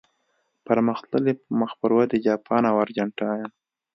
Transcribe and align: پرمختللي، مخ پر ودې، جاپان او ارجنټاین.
پرمختللي، 0.67 1.33
مخ 1.59 1.71
پر 1.79 1.91
ودې، 1.97 2.17
جاپان 2.25 2.63
او 2.71 2.75
ارجنټاین. 2.83 3.47